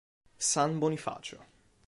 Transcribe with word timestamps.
San 0.49 0.79
Bonifacio 0.81 1.45